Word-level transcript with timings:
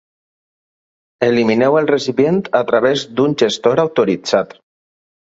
Elimineu 1.27 1.77
el 1.81 1.89
recipient 1.91 2.39
a 2.61 2.63
través 2.71 3.05
d'un 3.21 3.37
gestor 3.43 3.83
autoritzat. 3.85 4.57